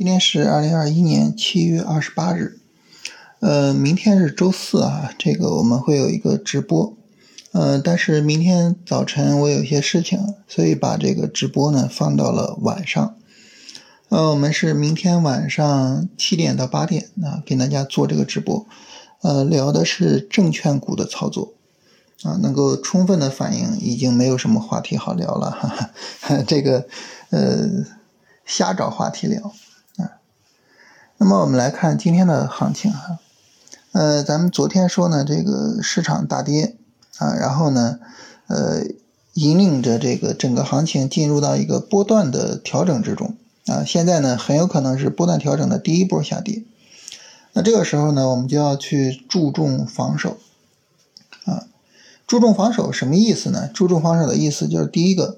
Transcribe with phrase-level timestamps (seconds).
[0.00, 2.58] 今天是二零二一年七月二十八日，
[3.40, 6.96] 呃，明天是周四啊，这个我们会有一个直播，
[7.52, 13.14] 呃，但是明天早晨我有一些事情，所以把这个直播呢放到了晚上，
[14.08, 18.66] 呃，我们是明天晚上七点到八点啊，给大家做这个直播，
[19.20, 21.52] 呃，聊的是证券股的操作，
[22.22, 25.90] 啊，能够充分的反映已经没有什么话题好聊了，哈
[26.22, 26.86] 哈，这个
[27.28, 27.84] 呃，
[28.46, 29.52] 瞎找话题聊。
[31.22, 33.18] 那么我们来看今天的行情哈，
[33.92, 36.76] 呃，咱们昨天说呢，这个市场大跌
[37.18, 37.98] 啊，然后呢，
[38.46, 38.84] 呃，
[39.34, 46.62] 引领着这个整个行情进入到一个波段的调整之中啊，现在呢，很有可能是波段调整的第一波下跌。
[47.52, 50.38] 那这个时候呢，我们就要去注重防守
[51.44, 51.66] 啊，
[52.26, 53.68] 注重防守什么意思呢？
[53.74, 55.36] 注重防守的意思就是第一个，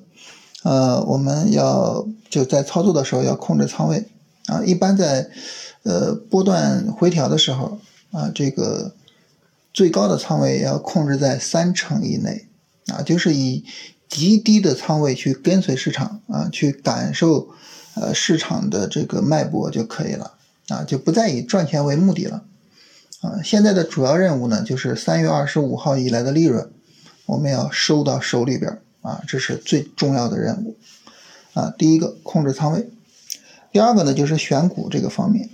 [0.63, 4.07] 呃，我们要就在操作的时候要控制仓位
[4.47, 5.29] 啊，一般在。
[5.85, 7.81] 呃，波段回调的时候
[8.13, 8.95] 啊，这个
[9.75, 12.47] 最高的仓位要控制在三成以内
[12.87, 13.65] 啊，就是以
[14.09, 17.49] 极低的仓位去跟随市场啊，去感受
[17.95, 20.35] 呃市场的这个脉搏就可以了
[20.69, 22.45] 啊，就不再以赚钱为目的了
[23.23, 23.43] 啊。
[23.43, 26.71] 现在的主要任务呢，就是三月二十五号以来的利润，
[27.27, 30.77] 我们要收到手里边啊，这是最重要的任务
[31.55, 31.75] 啊。
[31.77, 32.89] 第一个控制仓位，
[33.73, 35.51] 第二个呢就是选股这个方面。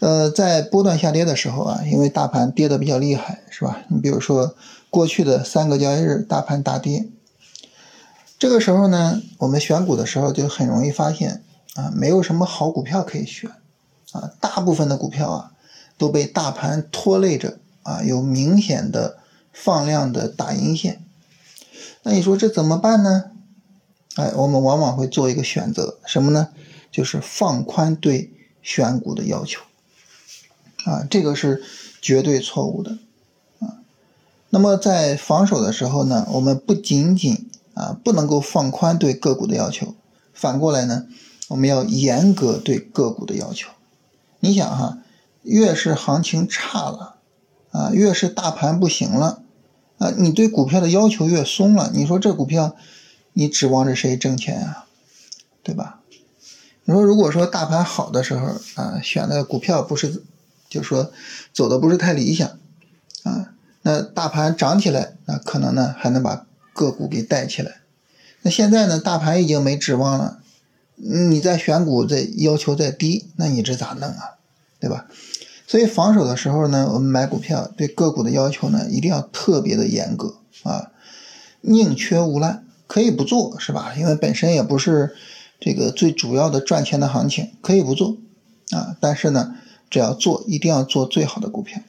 [0.00, 3.82] 呃，在波段下跌的时候啊，因为大盘跌的比较厉害，是吧？
[3.88, 4.54] 你比如说
[4.90, 7.08] 过去的三个交易日，大盘大跌，
[8.38, 11.42] 这个时候呢，我们选股的时候就很容易发现
[11.74, 13.50] 啊，没有什么好股票可以选
[14.12, 15.52] 啊，大部分的股票啊
[15.96, 19.18] 都被大盘拖累着啊，有明显的
[19.52, 21.02] 放量的大阴线。
[22.04, 23.24] 那你说这怎么办呢？
[24.14, 26.50] 哎，我们往往会做一个选择，什么呢？
[26.92, 28.32] 就是放宽对
[28.62, 29.62] 选股的要求。
[30.88, 31.62] 啊，这个是
[32.00, 32.96] 绝对错误的
[33.58, 33.76] 啊。
[34.48, 39.94] 那么在防守的时候呢，我们不仅仅啊不能够放宽对个股的要求，
[40.32, 41.04] 反过来呢，
[41.48, 43.68] 我们要严格对个股的要求。
[44.40, 44.96] 你想哈，
[45.42, 47.16] 越是行情差了
[47.70, 49.42] 啊，越是大盘不行了
[49.98, 52.74] 啊，你对股票的要求越松了，你说这股票
[53.34, 54.86] 你指望着谁挣钱啊？
[55.62, 56.00] 对吧？
[56.84, 60.22] 你说如果说大盘好的时候啊，选的股票不是。
[60.68, 61.12] 就说
[61.52, 62.46] 走的不是太理想
[63.22, 67.80] 啊，那大盘涨起来，那可能呢还能把个股给带起来。
[68.42, 70.40] 那现在呢，大盘已经没指望了，
[70.96, 74.36] 你再选股再要求再低，那你这咋弄啊？
[74.78, 75.06] 对吧？
[75.66, 80.92] 所以防守的时候呢，我们买股票对个股的要求呢，一定要特别的严格啊，
[81.62, 83.94] 宁缺毋滥，可以不做是吧？
[83.96, 85.16] 因为本身也不是
[85.58, 88.18] 这个最主要的赚钱的行情，可以不做
[88.70, 89.56] 啊，但是呢。
[89.90, 91.80] 只要做，一定要做最好的股票，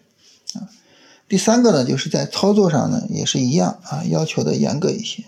[0.56, 0.70] 啊，
[1.28, 5.26] 第三个呢，就是在操作上呢，也是一样啊，要求的严格一些，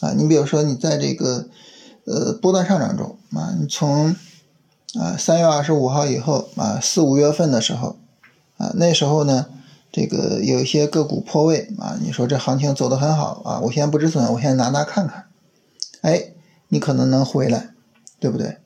[0.00, 1.48] 啊，你比如说你在这个
[2.04, 4.16] 呃波段上涨中啊，你从
[4.98, 7.96] 啊三月二十五号以后啊四五月份的时候
[8.56, 9.46] 啊，那时候呢，
[9.92, 15.26] 这个有一些个股破位啊，你说这行情走得很好啊，我先不止损，我先拿拿看看，
[16.00, 16.32] 哎，
[16.68, 17.74] 你可能能回来，
[18.18, 18.56] 对不对？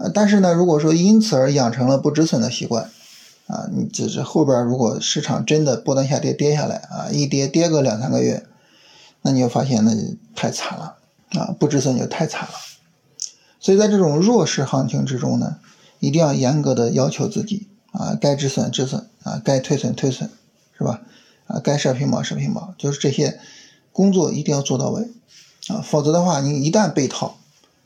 [0.00, 2.90] 啊，但是呢，如果说因此而养成了不止损的习惯，
[3.46, 8.46] 啊，你就是后边如果市场真的波段下跌跌下来啊，一跌跌个两三个月，
[9.20, 10.96] 那你就发现那就太惨了
[11.32, 12.54] 啊，不止损就太惨了。
[13.60, 15.58] 所以在这种弱势行情之中呢，
[15.98, 20.30] 一定要严格的要求自己啊，该止损止损啊，该退损退损，
[20.78, 21.02] 是吧？
[21.46, 23.38] 啊，该设平保设平保，就是这些
[23.92, 25.10] 工作一定要做到位
[25.68, 27.36] 啊，否则的话，你一旦被套，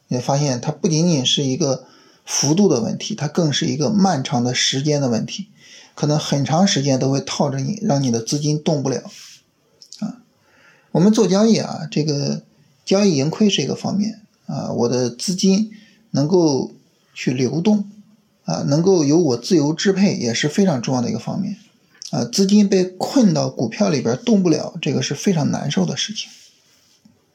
[0.06, 1.86] 你发现它不仅仅是一个。
[2.24, 5.48] 幅度的问题，它更是一个漫长的时间的问题，
[5.94, 9.02] 可能很长时间都会套着你，让你的资金动不了。
[10.00, 10.22] 啊，
[10.92, 12.42] 我们做交易啊，这个
[12.84, 15.70] 交易盈亏是一个方面啊，我的资金
[16.12, 16.72] 能够
[17.12, 17.90] 去流动
[18.44, 21.58] 啊，能够由我自由支配也是非常重要的一个方面
[22.10, 22.24] 啊。
[22.24, 26.30] 资金被困到股票里边动不了，这个是非常难受的事情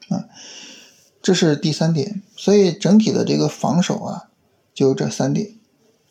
[0.08, 0.26] 啊。
[1.22, 4.29] 这是第三点，所以整体的这个防守啊。
[4.80, 5.50] 就这三点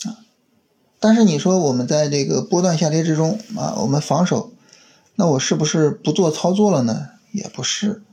[0.06, 0.22] 啊，
[1.00, 4.52] 但是你说我们在这个波段下跌之中啊，我们防守，
[5.16, 7.08] 那我是不是不做操作了呢？
[7.32, 8.04] 也不是，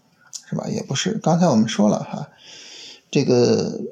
[0.49, 0.67] 是吧？
[0.67, 1.21] 也不是。
[1.23, 2.31] 刚才我们说了哈，
[3.11, 3.83] 这个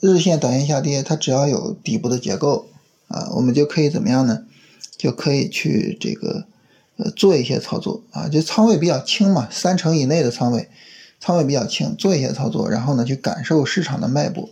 [0.00, 2.70] 日线、短线下跌，它只要有底部的结构
[3.08, 4.46] 啊，我们就可以怎么样呢？
[4.96, 6.46] 就可以去这个
[6.96, 10.70] 呃做一些操作啊，就仓位比较轻嘛，三成以内的仓位，
[11.20, 14.48] 仓位比较轻，做一些操作，然后呢去感受市场的脉搏。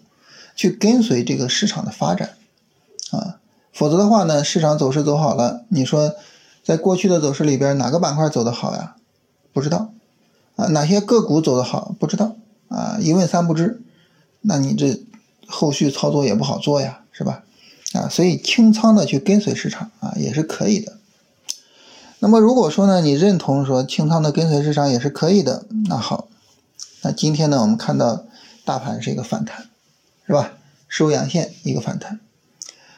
[0.58, 2.30] 去跟随这个市场的发展
[3.12, 3.38] 啊，
[3.72, 6.16] 否则的话呢，市场走势走好了，你说
[6.64, 8.96] 在过去的走势里边哪个板块走得好呀？
[9.52, 9.92] 不知道
[10.56, 11.94] 啊，哪些个股走得好？
[12.00, 12.34] 不知道
[12.66, 13.80] 啊，一问三不知，
[14.40, 15.00] 那你这
[15.46, 17.44] 后续操作也不好做呀，是吧？
[17.92, 20.98] 啊，所以清仓的去跟随市场啊，也是可以的。
[22.18, 26.26] 那么如果说呢，你认同说清仓的跟随市场也是可以的，那好，
[27.02, 28.24] 那今天呢，我们看到
[28.64, 29.68] 大盘是一个反弹，
[30.28, 30.52] 是吧？
[30.88, 32.20] 收阳线一个反弹，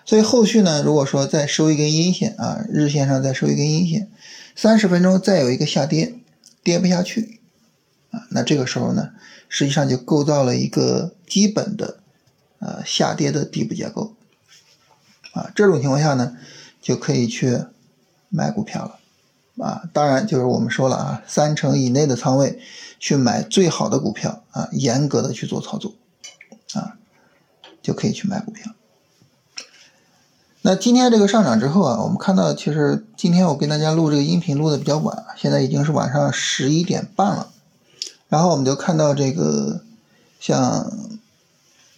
[0.05, 4.11] 所以后续呢，如果说再收一根阴线啊，日线上再收一根阴线，
[4.55, 6.15] 三十分钟再有一个下跌，
[6.63, 7.41] 跌不下去
[8.11, 9.11] 啊，那这个时候呢，
[9.49, 12.01] 实际上就构造了一个基本的
[12.59, 14.15] 呃下跌的底部结构
[15.33, 16.37] 啊，这种情况下呢，
[16.83, 17.59] 就可以去
[18.29, 18.99] 买股票了。
[19.65, 22.59] 啊，当然就是我们说了啊，三成以内的仓位
[22.99, 25.95] 去买最好的股票啊，严格的去做操作
[26.73, 26.97] 啊，
[27.83, 28.73] 就可以去买股票。
[30.63, 37.51] 那今天这个上涨之后啊，我们看到其实今天我跟大家录这个音频录的比较晚，现在已经是晚上十一点半了。
[38.29, 39.83] 然后我们就看到这个
[40.39, 40.93] 像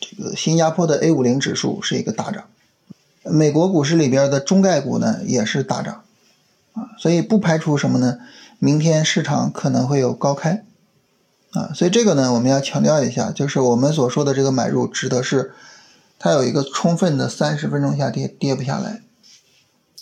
[0.00, 2.44] 这个新加坡的 A 五零指数是一个大涨，
[3.24, 6.02] 美国股市里边的中概股呢也是大涨。
[6.74, 8.18] 啊，所以不排除什么呢？
[8.58, 10.64] 明天市场可能会有高开，
[11.50, 15.52] 啊，所以这个呢，我们要强调一下，就是我们所说的这个买入，指的是
[16.22, 19.02] 它有一个充分的三十分钟下跌，跌不下来，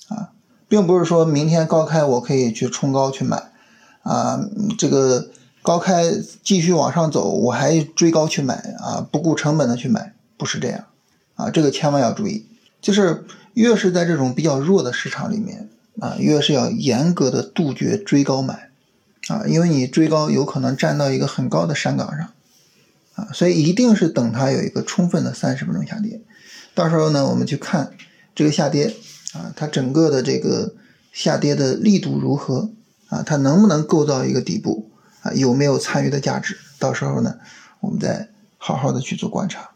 [0.09, 0.33] 啊，
[0.69, 3.51] 并不是说明天高开我可以去冲高去买，
[4.03, 4.39] 啊，
[4.77, 5.31] 这个
[5.63, 6.05] 高开
[6.45, 10.85] 继续往上走，我还追高去买，啊，不顾成本的去买，不是这样，
[11.37, 12.45] 啊，这个千万要注意，
[12.83, 13.25] 就是
[13.55, 15.71] 越是在这种比较弱的市场里面。
[16.01, 18.71] 啊，越是要严格的杜绝追高买，
[19.29, 22.33] 啊，因为你追高有可能站到一个很高的山岗上，
[23.33, 26.21] 所以一定是等它有一个充分的三十分钟下跌，
[26.75, 27.93] 到时候呢，我们去看
[28.35, 28.95] 这个下跌，
[29.33, 30.75] 啊，它整个的这个
[31.13, 32.71] 下跌的力度如何，
[33.09, 34.91] 啊，它能不能构造一个底部，
[35.23, 37.39] 啊，有没有参与的价值，到时候呢，
[37.81, 38.29] 我们再
[38.59, 39.71] 好好的去做观察。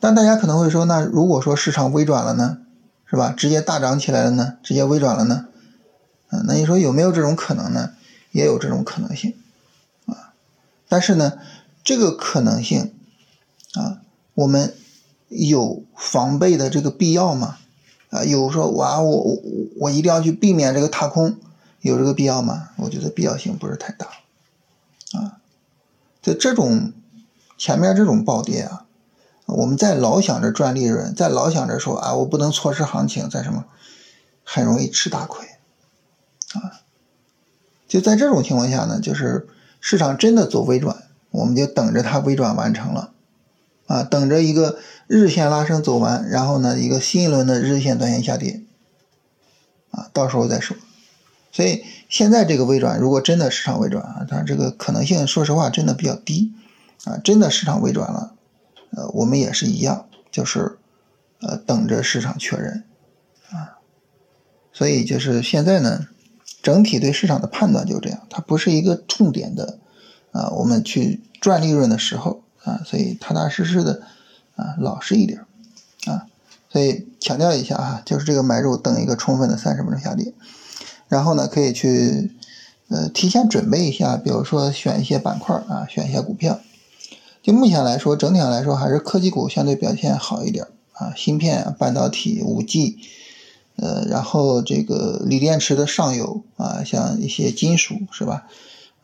[0.00, 2.58] 但大家可能会说，那如果说市场微转了呢？
[3.06, 3.32] 是吧？
[3.36, 4.54] 直接大涨起来了呢？
[4.62, 5.46] 直接微转了呢？
[6.28, 7.90] 啊，那你说有没有这种可能呢？
[8.32, 9.36] 也有这种可能性，
[10.06, 10.34] 啊，
[10.88, 11.34] 但是呢，
[11.84, 12.94] 这个可能性，
[13.74, 14.00] 啊，
[14.34, 14.74] 我们
[15.28, 17.58] 有防备的这个必要吗？
[18.08, 19.38] 啊，有说哇，我我
[19.80, 21.36] 我一定要去避免这个踏空，
[21.82, 22.70] 有这个必要吗？
[22.78, 24.06] 我觉得必要性不是太大，
[25.12, 25.38] 啊，
[26.22, 26.92] 就这种
[27.58, 28.86] 前面这种暴跌啊。
[29.46, 33.66] 我们在老想着赚利润，在老想着说啊，我不能错失行情，在什么，
[34.42, 35.46] 很容易吃大亏，
[36.54, 36.80] 啊，
[37.86, 39.46] 就在这种情况下呢，就是
[39.80, 41.03] 市场真的走微转，
[41.34, 43.12] 我们就等着它微转完成了，
[43.86, 44.78] 啊，等着一个
[45.08, 48.62] 日线拉升走完，然后呢，一个新一轮的日线、短线下跌，
[49.90, 50.76] 啊，到时候再说。
[51.50, 56.52] 所以现在这个微转，如果真的市场微转啊，它这个可能性，说实话真的比较低，
[57.04, 58.34] 啊，真的市场微转了。
[58.90, 60.78] 呃，我们也是一样，就是
[61.40, 62.84] 呃等着市场确认
[63.50, 63.78] 啊，
[64.72, 66.06] 所以就是现在呢，
[66.62, 69.78] 整体对市场的判断就这样，它不是一个重点的
[70.32, 74.00] 啊，我们去赚利润的时候啊，所以踏踏实实的
[74.56, 75.44] 啊，老实一点
[76.06, 76.24] 啊，
[76.72, 80.32] 所以强调一下啊，就是这个买入等一个充分的三十分钟下跌，
[81.06, 82.32] 然后呢可以去
[82.88, 86.58] 呃提前准备一下，比如说选一些板块啊，选一些股票。
[87.42, 92.96] 就目前来说，整体上来说还是科技股相对表现好一点啊，芯片、半导体、五 G，
[93.76, 98.46] 呃，然后这个锂电池的上游啊，像一些金属是吧？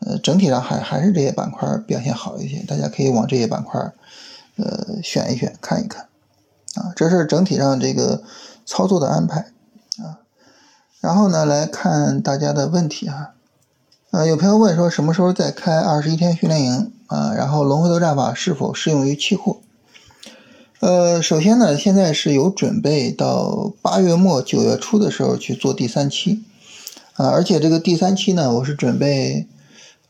[0.05, 3.79] 呃，整体上还还是这些板块表现好一些，大家可以往这些板块
[4.57, 6.07] 呃选一选看一看
[6.75, 8.23] 啊，这是整体上这个
[8.65, 9.51] 操作的安排
[9.97, 10.19] 啊。
[10.99, 13.33] 然后呢，来看大家的问题啊，
[14.11, 16.91] 呃，有朋友问说什么时候再开二十一天训练营？
[17.07, 19.57] 啊，然后龙回头战法是否适用于期货？
[20.79, 26.43] 呃，首先呢，现在是有准备到八月末九月初的时候去做第三期，
[27.13, 29.45] 啊，而且这个第三期呢，我是准备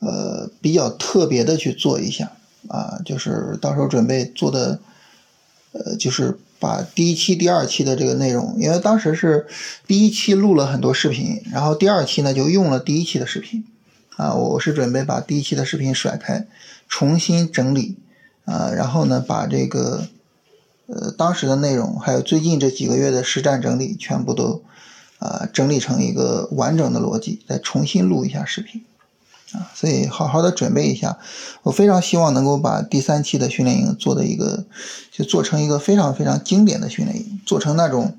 [0.02, 2.34] 呃比较特别的去做一下，
[2.68, 4.80] 啊，就是到时候准备做的，
[5.72, 9.48] 呃，就是把第一期、第二期的这个内容，因为当时是
[9.88, 13.64] 第一期录了很多视频，然后第二期呢就用了第一期的视频，
[14.18, 16.46] 啊，我是准备把第一期的视频甩开。
[16.94, 17.96] 重新整理，
[18.44, 20.10] 啊，然后呢，把这个，
[20.88, 24.62] 呃，当时的内容，还有最近这几个月的实战整理，全部都，
[25.20, 28.84] 啊，整理成一个完整的逻辑，再重新录一下视频，
[29.54, 31.18] 啊，所以好好的准备一下。
[31.64, 34.66] 我非常希望能够把第三期的训练营做的一个，
[35.12, 38.18] 就做成一个非常非常经典的训练营，做成那种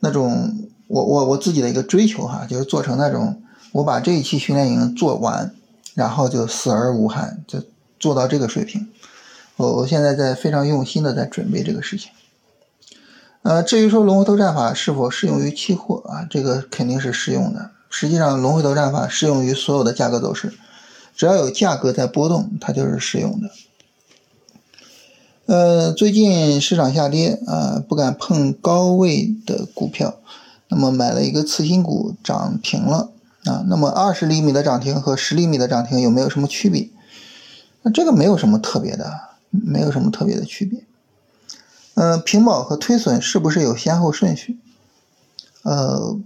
[0.00, 3.42] 那种我我我自己的一个追求哈，就是做成那种
[3.72, 5.52] 我把这一期训练营做完，
[5.94, 7.62] 然后就死而无憾，就
[7.98, 8.88] 做到这个水平。
[9.56, 12.12] 我我现在在非常用心的在准备这个事情。
[13.42, 17.72] 呃，至于说龙头战法是否适用于期货啊，这个肯定是适用的。
[17.90, 20.52] 实际上，龙回头战法适用于所有的价格走势，
[21.16, 23.50] 只要有价格在波动，它就是适用的。
[25.46, 30.16] 呃，最近市场下跌啊，不敢碰高位的股票，
[30.68, 33.10] 那么买了一个次新股涨停了
[33.44, 33.64] 啊。
[33.66, 36.90] 那么二十厘米的涨停和十厘米的涨停有没有什么区别？
[37.80, 40.84] 那这个没有什么特别的，没有什么特别的区别。
[41.94, 44.58] 嗯，平保和推损是不是有先后顺序？
[45.62, 46.18] 呃。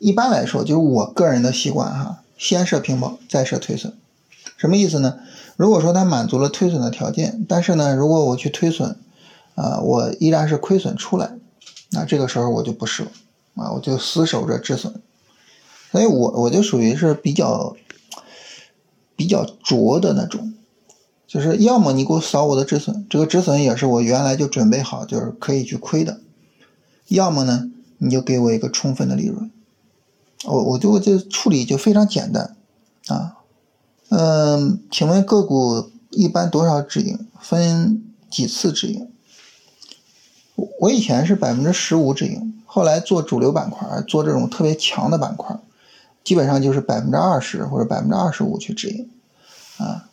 [0.00, 3.92] 一般来说，就是我个人的习惯哈，先设平保，再设推损。
[4.56, 5.20] 什么意思呢？
[5.56, 8.96] 如果说它满足了推损的条件，但是呢，如果我去推损，
[9.54, 11.32] 啊，我依然是亏损出来，
[11.90, 13.04] 那这个时候我就不设，
[13.56, 14.94] 啊，我就死守着止损。
[15.92, 17.76] 所以我我就属于是比较
[19.14, 20.54] 比较拙的那种，
[21.26, 26.14] 就是要么你给我扫我的止损，这个止损也是我原来就准备好，就是可以去亏的；
[27.08, 29.50] 要么呢，你就给我一个充分的利润。
[30.44, 32.56] 我我就这处理就非常简单，
[33.08, 33.36] 啊，
[34.08, 37.26] 嗯，请问个股一般多少止盈？
[37.38, 39.10] 分几次止盈？
[40.80, 45.54] 我以前是百分之十五止盈，后来做主流板块，做这种特别强的板块，
[46.24, 49.10] 基本上就是百分之二十或者百分之二十五去止盈，
[49.76, 50.08] 啊，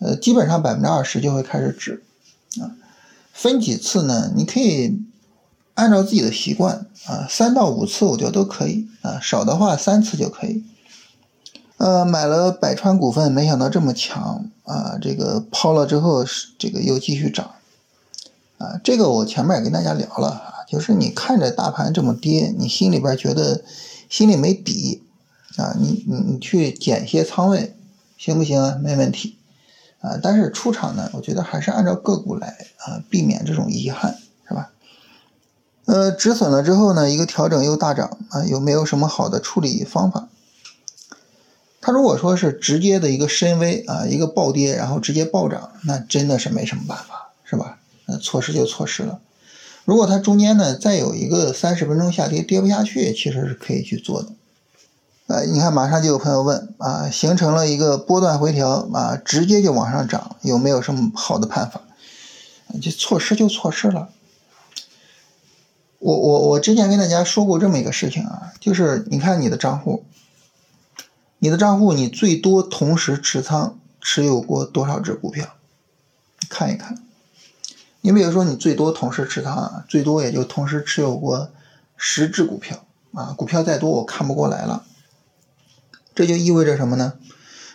[0.00, 2.02] 呃，基本上百分之二十就会开始止，
[2.60, 2.74] 啊，
[3.32, 4.32] 分几次呢？
[4.34, 5.04] 你可以。
[5.78, 10.64] 按照自己的习惯啊，三到五次我觉得都可以啊，少的话三次就可以。
[11.76, 14.98] 呃，买了百川股份，没想到这么强啊！
[15.00, 16.24] 这个抛了之后，
[16.58, 17.52] 这个又继续涨
[18.58, 18.80] 啊！
[18.82, 23.62] 这个我前面也跟大家聊了啊，就是你看着大盘这么跌，你心里边觉得
[24.10, 25.04] 心里没底
[25.56, 27.76] 啊，你你你去减些仓位
[28.16, 28.76] 行不行啊？
[28.82, 29.36] 没问题
[30.00, 34.18] 啊，但是出场呢，我觉得还是按照个股来啊，避免这种遗憾。
[35.88, 40.28] 呃，止损了之后呢，一个调整又大涨啊，有没有什么好的处理方法？
[41.80, 47.78] 它如果说是直接的一个深 V 啊，一个暴跌，然后直接暴涨，那真的是没什么办法，是吧？
[48.04, 49.18] 那错失就错失了。
[49.86, 54.28] 如果它中间呢再有一个三十分钟下跌，跌不下去，其实是可以去做的。
[55.28, 61.80] 呃，你看，马上就有朋友问啊，形成了一个波段回调啊，直接就往上涨，有没有什么好的办法？
[62.82, 64.10] 就错失就错失了。
[65.98, 70.04] 我我我之前跟大家说过这么一个事情啊，就是你看你的账户，
[71.38, 75.56] 你的账户你最多同时持仓持有过多少只股票？
[76.48, 77.02] 看一看。
[78.00, 81.50] 你比如说你最多同时持仓啊，最多也就同时持有过
[81.96, 84.84] 十只股票啊，股票再多我看不过来了。
[86.14, 87.14] 这就意味着什么呢？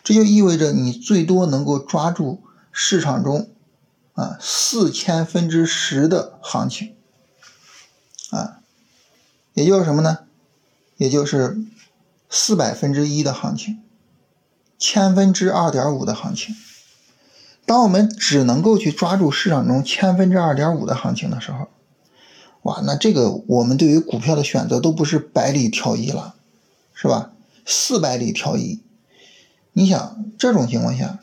[0.01, 3.49] 这就意味着你最多能够抓住市场中
[4.13, 6.95] 啊四千分之十的行情。
[8.33, 8.59] 啊，
[9.53, 10.19] 也就是什么呢？
[10.97, 11.57] 也就是
[12.29, 13.81] 四百分之一的行情，
[14.79, 16.55] 千分之二点五的行情。
[17.65, 21.67] 当我们只能够去抓住市场中千分之二点五的行情的时候，
[22.63, 26.35] 哇，那这个我们对于股票的选择都不是百里挑一了，
[26.93, 27.31] 是吧？
[27.65, 28.81] 四百里挑一。
[29.73, 31.19] 你想这种情况下，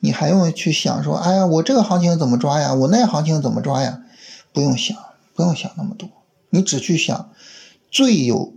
[0.00, 2.74] 你还用去想说，哎呀，我这个行情怎么抓呀？
[2.74, 4.02] 我那行情怎么抓呀？
[4.52, 4.96] 不用想，
[5.34, 6.08] 不用想那么多。
[6.54, 7.30] 你只去想
[7.90, 8.52] 最有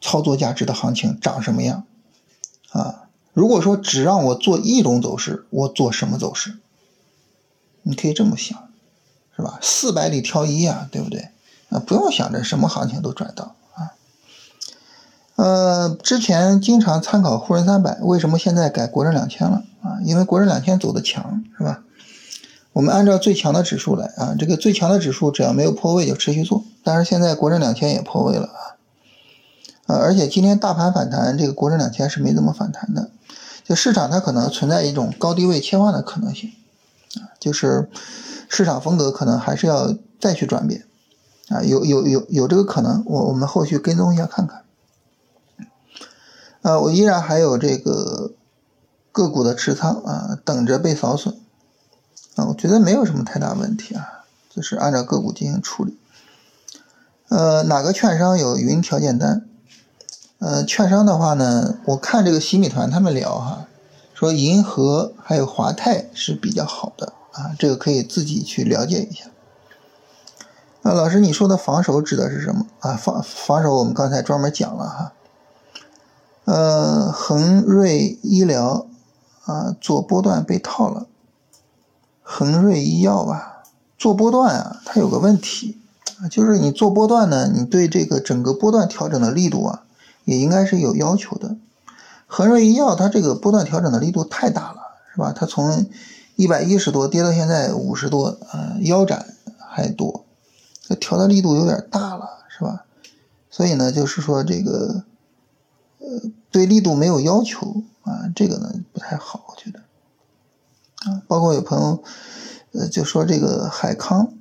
[0.00, 1.84] 操作价值的行情长什么样
[2.70, 3.08] 啊？
[3.32, 6.58] 如果说只让我做一种走势，我做什么走势？
[7.82, 8.68] 你可以这么想，
[9.36, 9.58] 是吧？
[9.60, 11.30] 四百里挑一啊，对不对？
[11.68, 13.90] 啊，不用想着什么行情都赚到啊。
[15.34, 19.98] 呃，之前经常参考沪深三百，为什么现在改国证两千了啊？
[20.04, 21.82] 因为国证两千走的强，是吧？
[22.72, 26.64] 我们按照最强的指数来啊，这个最强的指数只要没有破位就持续做。
[26.82, 33.10] 但是现在国证两千也破位了啊，啊，而且今天大盘反弹，这个国证两千是没怎么反弹的，
[33.62, 36.50] 就市场它可能存在一种高低位切换的可能性
[37.16, 37.90] 啊，就是
[38.48, 40.86] 市场风格可能还是要再去转变
[41.50, 44.62] 啊，有有有有这个可能，我我们后续跟踪一下看看。
[46.62, 48.32] 啊，我依然还有这个
[49.10, 51.36] 个股的持仓啊，等着被扫损。
[52.52, 55.96] 我觉得没有什么太大问题啊，就是按照个股进行处理。
[57.30, 59.46] 呃，哪个券商有云条件单？
[60.38, 63.66] 呃，券商的话呢，我看这个洗米团他们聊哈，
[64.12, 69.30] 说银河还有华泰是比较好的啊，这个可以自己去了解一下。
[70.82, 72.92] 啊，老师，你说的防守指的是什么啊？
[72.92, 75.12] 防防守我们刚才专门讲了哈。
[76.44, 78.86] 呃，恒瑞医疗
[79.46, 81.06] 啊，做波段被套了。
[82.22, 83.64] 恒瑞医药吧，
[83.98, 85.78] 做波段啊，它有个问题
[86.20, 89.82] 啊，就是你做波段呢，你对这个整个波段调整的力度啊，
[90.24, 91.56] 也应该是有要求的。
[92.26, 94.80] 恒瑞医药它这个波段调整的力度太大了，
[95.12, 95.32] 是吧？
[95.36, 95.86] 它从
[96.36, 99.34] 一百一十多跌到现在五十多，啊，腰斩
[99.68, 100.24] 还多，
[100.80, 102.84] 这调的力度有点大了，是吧？
[103.50, 105.04] 所以呢，就是说这个。
[106.04, 109.78] 呃，对力度没有要求啊，这个呢不太好，我觉得
[111.04, 112.02] 啊，包括有朋友
[112.72, 114.32] 呃就说这个海康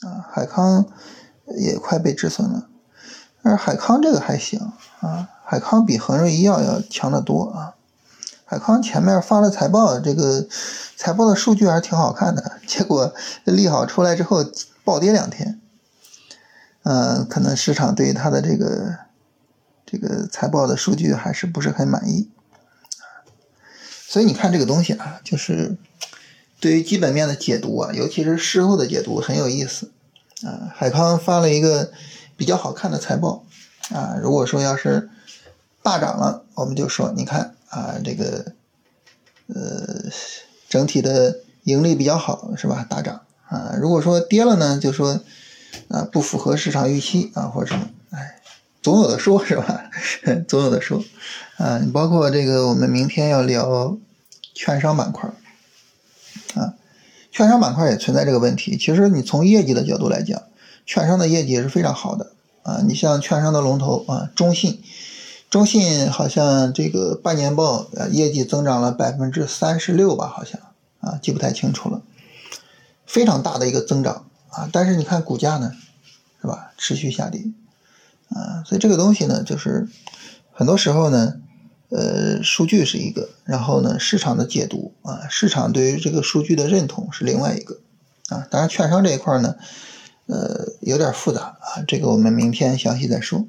[0.00, 0.86] 啊，海康
[1.56, 2.68] 也快被止损了，
[3.42, 7.74] 但是海康这个还行啊，海康比恒瑞医药要强得多啊，
[8.44, 10.46] 海康前面发了财报，这个
[10.96, 13.14] 财报的数据还是挺好看的，结果
[13.44, 14.44] 利好出来之后
[14.84, 15.60] 暴跌两天，
[16.82, 18.98] 嗯，可能市场对于它的这个。
[19.84, 22.30] 这个财报的数据还是不是很满意
[24.12, 25.74] 所以你看这个东西啊，就是
[26.60, 29.90] 对于基本面的解读啊，尤其是事后的解读很有意思
[30.42, 30.70] 啊。
[30.76, 31.90] 海康发了一个
[32.36, 33.46] 比较好看的财报
[33.88, 35.08] 啊，如果说要是
[35.82, 38.52] 大涨了，我们就说你看啊，这个
[39.46, 40.10] 呃
[40.68, 42.86] 整体的盈利比较好是吧？
[42.86, 45.22] 大涨啊，如果说跌了呢，就说
[45.88, 48.40] 啊不符合市场预期啊或者什么，哎。
[48.82, 49.88] 总有的说，是吧？
[50.48, 51.04] 总有的说，
[51.62, 53.96] 啊，你包括这个，我们明天要聊
[54.52, 55.30] 券商板块，
[56.54, 56.74] 啊，
[57.30, 58.76] 券商板块也存在这个问题。
[58.76, 60.42] 其实你从业绩的角度来讲，
[60.84, 62.32] 券商的业绩也是非常好的，
[62.64, 64.82] 啊，你像券商的龙头啊，中信，
[65.48, 70.60] 中信好像这个半年报呃业绩增长了百分之三十六吧，好像。
[70.98, 72.02] 啊，记不太清楚了，
[73.06, 74.26] 非常大的一个增长。
[74.50, 75.72] 啊，但是你看股价呢，
[76.40, 77.44] 是吧，持续下跌。
[78.28, 79.88] 啊，所以这个东西呢，就是
[80.52, 81.40] 很多时候呢，
[81.94, 87.80] 呃，数据是一个，然后呢，市场的解读啊，市场对于这个数据的认同是另外一个，
[88.28, 89.56] 啊，当然券商这一块呢，
[90.26, 93.46] 呃，有点复杂啊，这个我们明天详细再说。